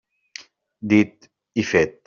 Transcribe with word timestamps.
Dit 0.95 1.29
i 1.65 1.71
fet. 1.73 1.99